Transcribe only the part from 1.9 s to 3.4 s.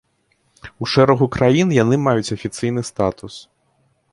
маюць афіцыйны статус.